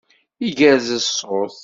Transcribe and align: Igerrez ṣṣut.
Igerrez 0.47 0.87
ṣṣut. 1.07 1.57